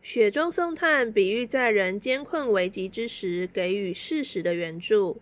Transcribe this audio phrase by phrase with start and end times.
[0.00, 5.20] 雪中送炭，比喻在人艰困危急之时给予适时的援助。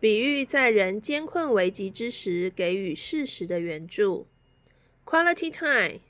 [0.00, 4.28] 比喻在人艰困危急之时给予适时的援助。
[5.04, 6.00] Quality time，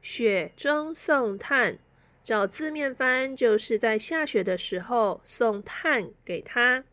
[0.00, 1.78] 雪中送炭，
[2.22, 6.84] 找字面翻就是在下雪的时候送炭给他。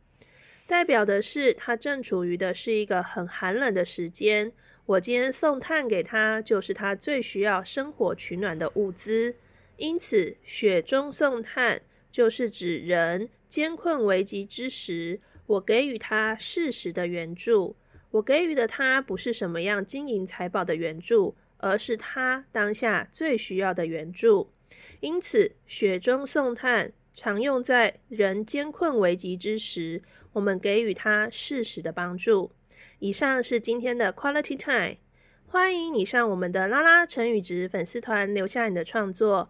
[0.65, 4.51] 代表的是他正处于的是一个很寒冷的时间，
[4.87, 9.35] 我今天送炭给他，就是他最需要生火取暖的物资。
[9.77, 17.75] 因此，雪中送炭就是指人艰困危急之时，我给予他适时的援助。
[18.11, 24.49] 我给予的他不是什么样金银财宝的援助，而是他当下最需要的援助。
[25.01, 26.93] 因此，雪中送炭。
[27.17, 30.01] 常用在人艰困危急之时，
[30.33, 32.51] 我们给予他适时的帮助。
[32.99, 34.97] 以上是今天的 Quality Time，
[35.47, 39.49] 欢迎你上我们的拉拉成语值粉丝团留下你的创作，